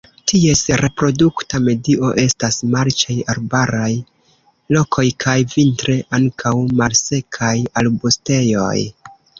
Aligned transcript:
Ties 0.29 0.61
reprodukta 0.81 1.59
medio 1.65 2.09
estas 2.21 2.57
marĉaj 2.77 3.19
arbaraj 3.35 3.93
lokoj 4.79 5.07
kaj 5.27 5.39
vintre 5.55 5.99
ankaŭ 6.21 6.57
malsekaj 6.83 7.57
arbustejoj. 7.85 8.77